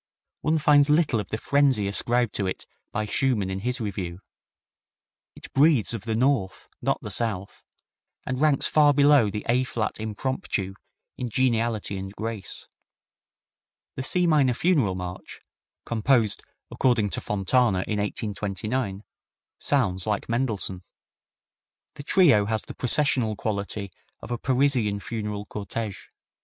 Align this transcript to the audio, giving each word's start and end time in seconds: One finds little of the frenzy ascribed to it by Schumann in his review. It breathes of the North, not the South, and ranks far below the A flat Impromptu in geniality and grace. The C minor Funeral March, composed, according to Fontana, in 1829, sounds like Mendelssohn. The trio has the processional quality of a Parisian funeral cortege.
One 0.39 0.57
finds 0.57 0.89
little 0.89 1.19
of 1.19 1.29
the 1.29 1.37
frenzy 1.37 1.87
ascribed 1.87 2.33
to 2.33 2.47
it 2.47 2.65
by 2.91 3.05
Schumann 3.05 3.51
in 3.51 3.59
his 3.59 3.79
review. 3.79 4.19
It 5.35 5.53
breathes 5.53 5.93
of 5.93 6.05
the 6.05 6.15
North, 6.15 6.67
not 6.81 6.99
the 7.03 7.11
South, 7.11 7.63
and 8.25 8.41
ranks 8.41 8.65
far 8.65 8.95
below 8.95 9.29
the 9.29 9.45
A 9.47 9.63
flat 9.63 9.99
Impromptu 9.99 10.73
in 11.17 11.29
geniality 11.29 11.99
and 11.99 12.15
grace. 12.15 12.67
The 13.95 14.01
C 14.01 14.25
minor 14.25 14.55
Funeral 14.55 14.95
March, 14.95 15.41
composed, 15.85 16.41
according 16.71 17.11
to 17.11 17.21
Fontana, 17.21 17.83
in 17.87 17.99
1829, 17.99 19.03
sounds 19.59 20.07
like 20.07 20.27
Mendelssohn. 20.27 20.81
The 21.93 22.01
trio 22.01 22.45
has 22.45 22.63
the 22.63 22.73
processional 22.73 23.35
quality 23.35 23.91
of 24.19 24.31
a 24.31 24.39
Parisian 24.39 24.99
funeral 24.99 25.45
cortege. 25.45 26.07